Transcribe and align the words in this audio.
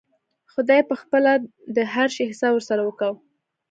خداى 0.51 0.81
به 0.85 0.87
پخپله 0.89 1.33
د 1.75 1.77
هر 1.93 2.07
شي 2.15 2.23
حساب 2.31 2.51
ورسره 2.55 2.81
وکا. 2.85 3.09